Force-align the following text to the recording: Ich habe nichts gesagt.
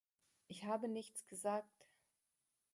Ich 0.47 0.65
habe 0.65 0.87
nichts 0.87 1.27
gesagt. 1.27 1.85